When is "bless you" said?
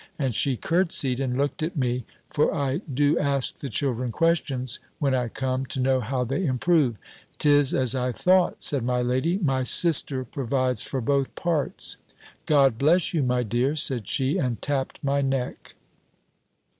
12.79-13.21